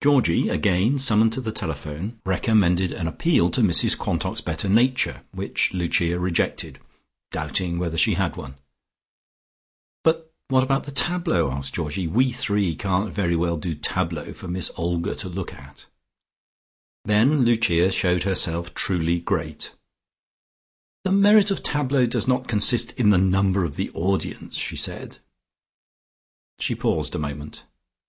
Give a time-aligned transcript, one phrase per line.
[0.00, 5.72] Georgie, again summoned to the telephone, recommended an appeal to Mrs Quantock's better nature, which
[5.74, 6.78] Lucia rejected,
[7.32, 8.54] doubting whether she had one.
[10.04, 12.06] "But what about the tableaux?" asked Georgie.
[12.06, 15.86] "We three can't very well do tableaux for Miss Olga to look at."
[17.04, 19.72] Then Lucia showed herself truly great.
[21.02, 24.76] "The merit of the tableaux does not consist in the number of the audience," she
[24.76, 25.18] said.
[26.60, 27.64] She paused a moment.